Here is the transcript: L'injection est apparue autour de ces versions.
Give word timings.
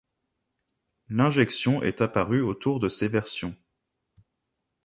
L'injection 1.09 1.83
est 1.83 2.01
apparue 2.01 2.41
autour 2.41 2.79
de 2.79 2.89
ces 2.89 3.07
versions. 3.07 3.55